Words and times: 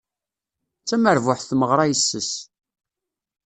D 0.81 0.83
tamerbuḥt 0.87 1.43
tmeɣra 1.49 1.85
yes-s. 1.89 2.31